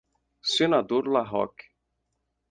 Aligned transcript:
Senador 0.53 1.05
La 1.15 1.21
Rocque 1.27 1.69